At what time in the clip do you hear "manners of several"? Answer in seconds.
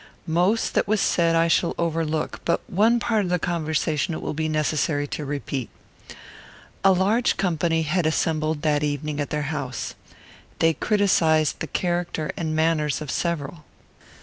12.55-13.63